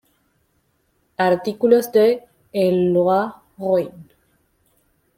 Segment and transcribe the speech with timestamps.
[1.17, 3.91] Artículos de Eloy Roy